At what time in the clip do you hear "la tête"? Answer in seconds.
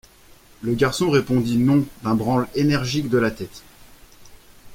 3.19-3.61